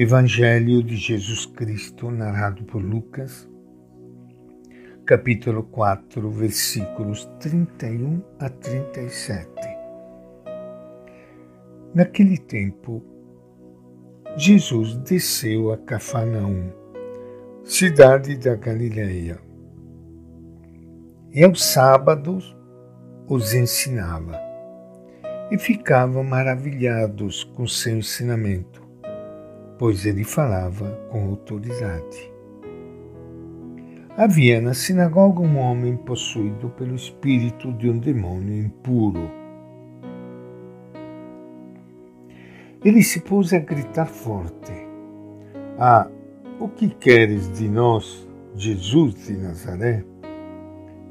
Evangelho 0.00 0.80
de 0.80 0.94
Jesus 0.94 1.44
Cristo, 1.44 2.08
narrado 2.08 2.62
por 2.62 2.80
Lucas, 2.80 3.50
capítulo 5.04 5.64
4, 5.64 6.30
versículos 6.30 7.24
31 7.40 8.22
a 8.38 8.48
37. 8.48 9.50
Naquele 11.92 12.38
tempo, 12.38 13.02
Jesus 14.36 14.96
desceu 14.98 15.72
a 15.72 15.78
Cafarnaum, 15.78 16.70
cidade 17.64 18.36
da 18.36 18.54
Galileia, 18.54 19.40
e 21.32 21.42
aos 21.42 21.60
sábados 21.60 22.56
os 23.26 23.52
ensinava, 23.52 24.38
e 25.50 25.58
ficavam 25.58 26.22
maravilhados 26.22 27.42
com 27.42 27.66
seu 27.66 27.96
ensinamento 27.96 28.87
pois 29.78 30.04
ele 30.04 30.24
falava 30.24 30.90
com 31.10 31.30
autoridade. 31.30 32.32
Havia 34.16 34.60
na 34.60 34.74
sinagoga 34.74 35.40
um 35.40 35.56
homem 35.58 35.96
possuído 35.96 36.68
pelo 36.70 36.96
espírito 36.96 37.72
de 37.74 37.88
um 37.88 37.98
demônio 37.98 38.64
impuro. 38.64 39.30
Ele 42.84 43.02
se 43.02 43.20
pôs 43.20 43.52
a 43.52 43.60
gritar 43.60 44.06
forte: 44.06 44.72
Ah, 45.78 46.08
o 46.58 46.68
que 46.68 46.88
queres 46.88 47.52
de 47.56 47.68
nós, 47.68 48.28
Jesus 48.56 49.26
de 49.26 49.36
Nazaré? 49.36 50.04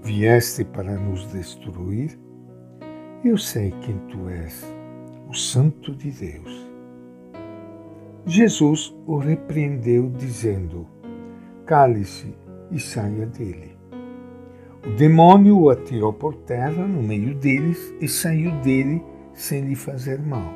Vieste 0.03 0.65
para 0.65 0.97
nos 0.99 1.31
destruir? 1.31 2.19
Eu 3.23 3.37
sei 3.37 3.73
quem 3.81 3.97
tu 4.09 4.27
és, 4.27 4.73
o 5.29 5.33
Santo 5.33 5.95
de 5.95 6.11
Deus. 6.11 6.66
Jesus 8.29 8.93
o 9.05 9.17
repreendeu, 9.17 10.09
dizendo: 10.09 10.85
Cale-se 11.65 12.35
e 12.69 12.77
saia 12.77 13.25
dele. 13.25 13.77
O 14.85 14.89
demônio 14.97 15.57
o 15.57 15.69
atirou 15.69 16.11
por 16.11 16.35
terra 16.35 16.85
no 16.85 17.01
meio 17.01 17.33
deles 17.35 17.93
e 18.01 18.07
saiu 18.09 18.51
dele 18.59 19.01
sem 19.33 19.61
lhe 19.61 19.75
fazer 19.75 20.19
mal. 20.19 20.53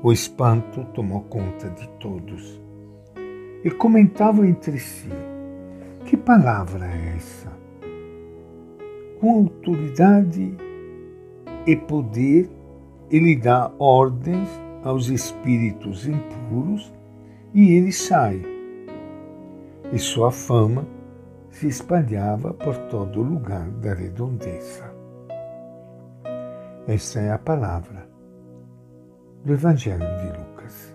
O 0.00 0.12
espanto 0.12 0.84
tomou 0.94 1.22
conta 1.22 1.68
de 1.70 1.88
todos 1.98 2.62
e 3.64 3.70
comentavam 3.72 4.44
entre 4.44 4.78
si: 4.78 5.08
Que 6.04 6.16
palavra 6.16 6.86
é 6.86 7.16
essa? 7.16 7.52
Com 9.18 9.38
autoridade 9.38 10.56
e 11.66 11.74
poder, 11.74 12.48
ele 13.10 13.34
dá 13.34 13.72
ordens 13.76 14.48
aos 14.84 15.08
espíritos 15.08 16.06
impuros 16.06 16.92
e 17.54 17.72
ele 17.72 17.90
sai. 17.90 18.42
E 19.90 19.98
sua 19.98 20.30
fama 20.30 20.86
se 21.50 21.66
espalhava 21.68 22.52
por 22.52 22.76
todo 22.88 23.20
o 23.20 23.22
lugar 23.22 23.68
da 23.70 23.94
redondeza. 23.94 24.92
Esta 26.86 27.20
é 27.20 27.32
a 27.32 27.38
palavra 27.38 28.06
do 29.44 29.52
Evangelho 29.54 30.04
de 30.18 30.38
Lucas. 30.38 30.94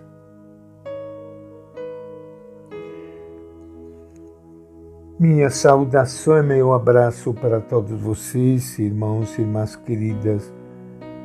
Minha 5.18 5.50
saudação 5.50 6.38
e 6.38 6.42
meu 6.42 6.72
abraço 6.72 7.34
para 7.34 7.60
todos 7.60 8.00
vocês, 8.00 8.78
irmãos 8.78 9.36
e 9.36 9.42
irmãs 9.42 9.76
queridas 9.76 10.52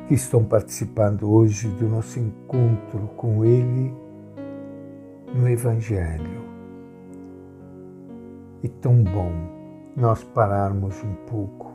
que 0.06 0.14
estão 0.14 0.44
participando 0.44 1.30
hoje 1.30 1.68
do 1.68 1.88
nosso 1.88 2.18
encontro 2.18 3.08
com 3.16 3.44
Ele 3.44 3.92
no 5.34 5.48
Evangelho. 5.48 6.46
E 8.62 8.68
tão 8.68 9.02
bom 9.02 9.32
nós 9.96 10.22
pararmos 10.22 11.02
um 11.02 11.14
pouco 11.26 11.72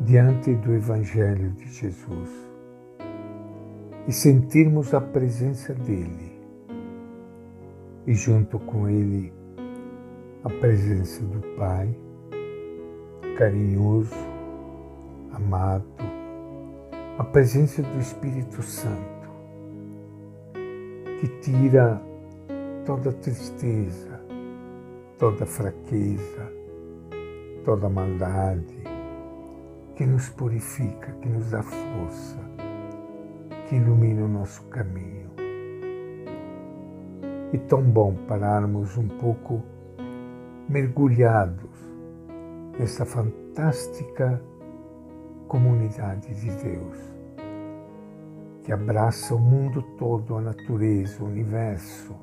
diante 0.00 0.54
do 0.54 0.74
Evangelho 0.74 1.50
de 1.52 1.66
Jesus 1.72 2.48
e 4.06 4.12
sentirmos 4.12 4.94
a 4.94 5.00
presença 5.00 5.74
dele 5.74 6.40
e 8.06 8.14
junto 8.14 8.58
com 8.58 8.88
ele 8.88 9.30
a 10.42 10.48
presença 10.48 11.22
do 11.24 11.40
Pai 11.58 11.94
carinhoso 13.36 14.37
amado, 15.38 15.84
a 17.16 17.24
presença 17.24 17.80
do 17.80 17.98
Espírito 17.98 18.60
Santo, 18.60 19.28
que 21.20 21.28
tira 21.40 22.00
toda 22.84 23.12
tristeza, 23.12 24.20
toda 25.16 25.46
fraqueza, 25.46 26.52
toda 27.64 27.88
maldade, 27.88 28.82
que 29.94 30.04
nos 30.04 30.28
purifica, 30.28 31.12
que 31.22 31.28
nos 31.28 31.50
dá 31.50 31.62
força, 31.62 32.38
que 33.68 33.76
ilumina 33.76 34.24
o 34.24 34.28
nosso 34.28 34.64
caminho. 34.64 35.28
E 37.52 37.58
tão 37.58 37.82
bom 37.82 38.14
pararmos 38.26 38.96
um 38.96 39.08
pouco 39.08 39.62
mergulhados 40.68 41.70
nessa 42.78 43.06
fantástica 43.06 44.40
comunidade 45.48 46.34
de 46.34 46.50
Deus, 46.62 46.98
que 48.62 48.70
abraça 48.70 49.34
o 49.34 49.38
mundo 49.38 49.82
todo, 49.98 50.36
a 50.36 50.42
natureza, 50.42 51.24
o 51.24 51.26
universo, 51.26 52.14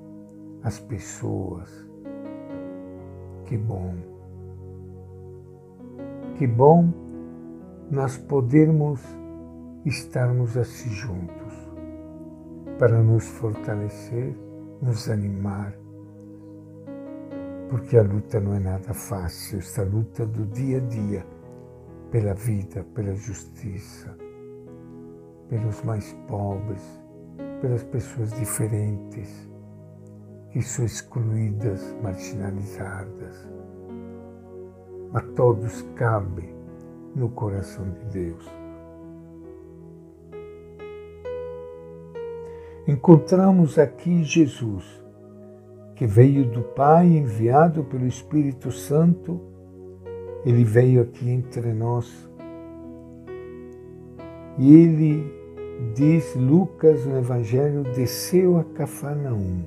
as 0.63 0.79
pessoas. 0.79 1.69
Que 3.45 3.57
bom! 3.57 3.95
Que 6.37 6.45
bom 6.45 6.93
nós 7.89 8.17
podermos 8.17 9.01
estarmos 9.85 10.55
assim 10.55 10.89
juntos 10.89 11.53
para 12.77 13.01
nos 13.01 13.25
fortalecer, 13.25 14.35
nos 14.81 15.09
animar, 15.09 15.73
porque 17.69 17.97
a 17.97 18.03
luta 18.03 18.39
não 18.39 18.53
é 18.53 18.59
nada 18.59 18.93
fácil, 18.93 19.59
esta 19.59 19.83
luta 19.83 20.25
do 20.25 20.45
dia 20.45 20.77
a 20.77 20.81
dia 20.81 21.34
pela 22.11 22.33
vida, 22.33 22.83
pela 22.93 23.15
justiça, 23.15 24.15
pelos 25.49 25.81
mais 25.83 26.13
pobres, 26.27 26.81
pelas 27.61 27.83
pessoas 27.83 28.31
diferentes 28.33 29.49
que 30.51 30.61
são 30.61 30.85
excluídas, 30.85 31.95
marginalizadas. 32.01 33.49
A 35.13 35.21
todos 35.35 35.81
cabe 35.95 36.53
no 37.15 37.29
coração 37.29 37.89
de 37.89 38.05
Deus. 38.05 38.45
Encontramos 42.87 43.79
aqui 43.79 44.23
Jesus, 44.23 44.85
que 45.95 46.05
veio 46.05 46.45
do 46.51 46.61
Pai 46.61 47.07
enviado 47.07 47.83
pelo 47.83 48.05
Espírito 48.05 48.71
Santo 48.71 49.41
ele 50.45 50.63
veio 50.63 51.01
aqui 51.01 51.29
entre 51.29 51.73
nós. 51.73 52.29
E 54.57 54.73
ele 54.73 55.33
diz 55.95 56.35
Lucas 56.35 57.05
no 57.05 57.17
Evangelho, 57.17 57.83
desceu 57.83 58.57
a 58.57 58.63
Cafarnaum, 58.63 59.63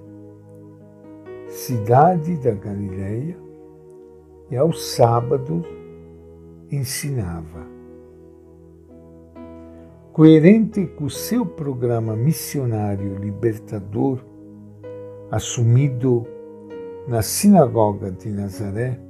cidade 1.48 2.36
da 2.36 2.52
Galileia, 2.52 3.36
e 4.50 4.56
aos 4.56 4.94
sábados 4.94 5.66
ensinava. 6.70 7.66
Coerente 10.12 10.86
com 10.86 11.04
o 11.04 11.10
seu 11.10 11.44
programa 11.44 12.16
missionário 12.16 13.18
libertador, 13.18 14.18
assumido 15.30 16.26
na 17.06 17.20
sinagoga 17.20 18.10
de 18.10 18.30
Nazaré, 18.30 19.07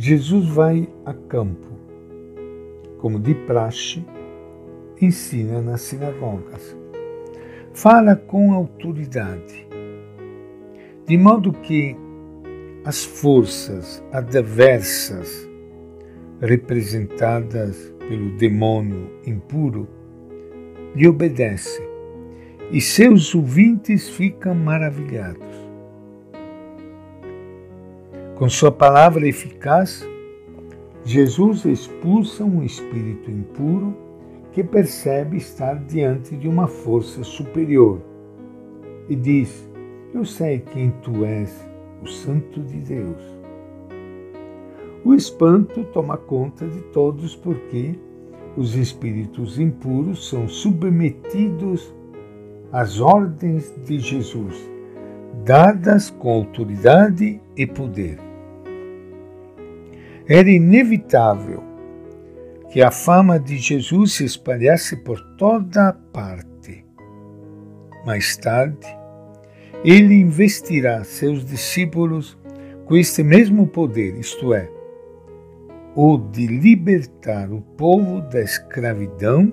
Jesus 0.00 0.46
vai 0.46 0.88
a 1.04 1.12
campo, 1.12 1.66
como 2.98 3.18
de 3.18 3.34
praxe, 3.34 4.06
ensina 5.02 5.60
nas 5.60 5.80
sinagogas. 5.80 6.76
Fala 7.74 8.14
com 8.14 8.52
autoridade, 8.52 9.66
de 11.04 11.18
modo 11.18 11.52
que 11.52 11.96
as 12.84 13.04
forças 13.04 14.00
adversas 14.12 15.48
representadas 16.40 17.92
pelo 18.08 18.36
demônio 18.36 19.10
impuro 19.26 19.88
lhe 20.94 21.08
obedecem 21.08 21.84
e 22.70 22.80
seus 22.80 23.34
ouvintes 23.34 24.08
ficam 24.08 24.54
maravilhados. 24.54 25.57
Com 28.38 28.48
sua 28.48 28.70
palavra 28.70 29.26
eficaz, 29.26 30.06
Jesus 31.04 31.64
expulsa 31.64 32.44
um 32.44 32.62
espírito 32.62 33.28
impuro 33.28 33.96
que 34.52 34.62
percebe 34.62 35.36
estar 35.36 35.74
diante 35.74 36.36
de 36.36 36.46
uma 36.46 36.68
força 36.68 37.24
superior 37.24 38.00
e 39.08 39.16
diz: 39.16 39.68
Eu 40.14 40.24
sei 40.24 40.60
quem 40.60 40.92
tu 41.02 41.24
és, 41.24 41.52
o 42.00 42.06
Santo 42.06 42.62
de 42.62 42.78
Deus. 42.78 43.20
O 45.04 45.14
espanto 45.14 45.82
toma 45.86 46.16
conta 46.16 46.64
de 46.64 46.80
todos 46.92 47.34
porque 47.34 47.98
os 48.56 48.76
espíritos 48.76 49.58
impuros 49.58 50.28
são 50.28 50.46
submetidos 50.46 51.92
às 52.70 53.00
ordens 53.00 53.74
de 53.84 53.98
Jesus, 53.98 54.54
dadas 55.44 56.08
com 56.08 56.30
autoridade 56.30 57.40
e 57.56 57.66
poder. 57.66 58.27
Era 60.28 60.50
inevitável 60.50 61.64
que 62.70 62.82
a 62.82 62.90
fama 62.90 63.40
de 63.40 63.56
Jesus 63.56 64.12
se 64.12 64.26
espalhasse 64.26 64.94
por 64.96 65.18
toda 65.38 65.94
parte. 66.12 66.84
Mais 68.04 68.36
tarde, 68.36 68.86
ele 69.82 70.12
investirá 70.14 71.02
seus 71.02 71.46
discípulos 71.46 72.36
com 72.84 72.94
este 72.94 73.22
mesmo 73.22 73.66
poder, 73.66 74.18
isto 74.18 74.52
é, 74.52 74.70
o 75.94 76.18
de 76.18 76.46
libertar 76.46 77.50
o 77.50 77.62
povo 77.62 78.20
da 78.20 78.42
escravidão 78.42 79.50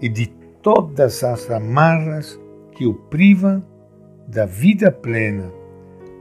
e 0.00 0.08
de 0.08 0.26
todas 0.60 1.22
as 1.22 1.48
amarras 1.48 2.36
que 2.72 2.84
o 2.84 2.94
privam 2.94 3.64
da 4.26 4.44
vida 4.44 4.90
plena 4.90 5.52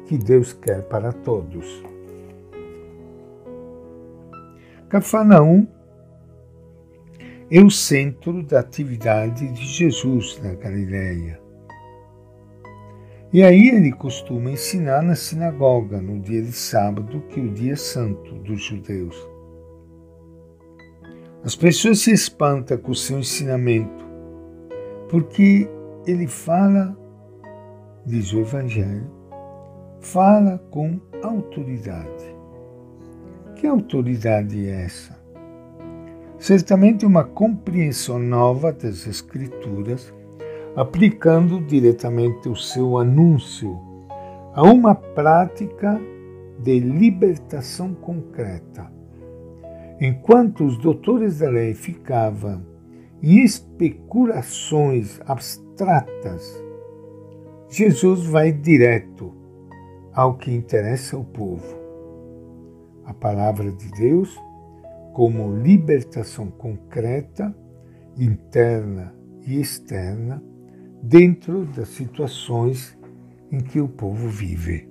que 0.06 0.16
Deus 0.16 0.54
quer 0.54 0.84
para 0.84 1.12
todos. 1.12 1.93
Cafarnaum 4.94 5.68
é 7.50 7.60
o 7.60 7.72
centro 7.72 8.44
da 8.44 8.60
atividade 8.60 9.52
de 9.52 9.66
Jesus 9.66 10.40
na 10.40 10.54
Galileia. 10.54 11.42
E 13.34 13.42
aí 13.42 13.70
ele 13.70 13.92
costuma 13.92 14.52
ensinar 14.52 15.02
na 15.02 15.16
sinagoga 15.16 16.00
no 16.00 16.20
dia 16.20 16.44
de 16.44 16.52
sábado, 16.52 17.24
que 17.28 17.40
é 17.40 17.44
o 17.44 17.52
dia 17.52 17.76
santo 17.76 18.36
dos 18.36 18.62
judeus. 18.62 19.18
As 21.44 21.56
pessoas 21.56 22.02
se 22.02 22.12
espantam 22.12 22.78
com 22.78 22.92
o 22.92 22.96
seu 22.96 23.18
ensinamento, 23.18 24.06
porque 25.10 25.68
ele 26.06 26.28
fala, 26.28 26.96
diz 28.06 28.32
o 28.32 28.42
Evangelho, 28.42 29.10
fala 30.00 30.60
com 30.70 31.02
autoridade. 31.24 32.43
Que 33.64 33.68
autoridade 33.68 34.68
é 34.68 34.84
essa? 34.84 35.18
Certamente 36.38 37.06
uma 37.06 37.24
compreensão 37.24 38.20
nova 38.20 38.74
das 38.74 39.08
Escrituras, 39.08 40.14
aplicando 40.76 41.62
diretamente 41.62 42.50
o 42.50 42.58
seu 42.58 42.98
anúncio 42.98 43.80
a 44.54 44.64
uma 44.64 44.94
prática 44.94 45.98
de 46.60 46.78
libertação 46.78 47.94
concreta. 47.94 48.92
Enquanto 49.98 50.66
os 50.66 50.78
doutores 50.78 51.40
da 51.40 51.50
lei 51.50 51.74
ficavam 51.74 52.66
em 53.22 53.46
especulações 53.46 55.22
abstratas, 55.26 56.62
Jesus 57.70 58.26
vai 58.26 58.52
direto 58.52 59.34
ao 60.14 60.34
que 60.34 60.52
interessa 60.52 61.16
ao 61.16 61.24
povo 61.24 61.83
a 63.06 63.14
palavra 63.14 63.72
de 63.72 63.90
Deus 63.92 64.38
como 65.14 65.56
libertação 65.56 66.48
concreta, 66.48 67.56
interna 68.18 69.14
e 69.46 69.60
externa, 69.60 70.44
dentro 71.02 71.66
das 71.66 71.90
situações 71.90 72.98
em 73.52 73.60
que 73.60 73.80
o 73.80 73.88
povo 73.88 74.28
vive. 74.30 74.90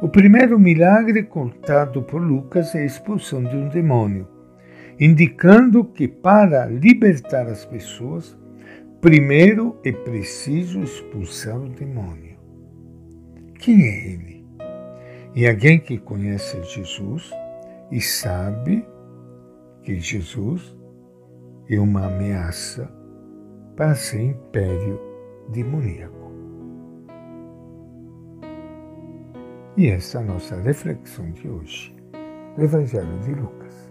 O 0.00 0.08
primeiro 0.08 0.58
milagre 0.58 1.24
contado 1.24 2.02
por 2.02 2.22
Lucas 2.22 2.74
é 2.74 2.82
a 2.82 2.86
expulsão 2.86 3.42
de 3.42 3.56
um 3.56 3.68
demônio, 3.68 4.28
indicando 4.98 5.84
que 5.84 6.06
para 6.06 6.66
libertar 6.66 7.46
as 7.46 7.64
pessoas, 7.64 8.38
primeiro 9.00 9.78
é 9.84 9.92
preciso 9.92 10.80
expulsar 10.82 11.58
o 11.58 11.68
demônio. 11.68 12.38
Quem 13.58 13.82
é 13.82 14.12
ele? 14.12 14.39
E 15.34 15.46
alguém 15.46 15.78
que 15.78 15.96
conhece 15.98 16.60
Jesus 16.64 17.30
e 17.90 18.00
sabe 18.00 18.86
que 19.82 20.00
Jesus 20.00 20.76
é 21.68 21.78
uma 21.78 22.06
ameaça 22.06 22.90
para 23.76 23.94
seu 23.94 24.20
império 24.20 25.00
demoníaco. 25.48 26.32
E 29.76 29.86
essa 29.86 30.18
é 30.18 30.20
a 30.20 30.24
nossa 30.24 30.56
reflexão 30.56 31.30
de 31.30 31.48
hoje, 31.48 31.94
do 32.56 32.64
Evangelho 32.64 33.18
de 33.20 33.32
Lucas. 33.32 33.89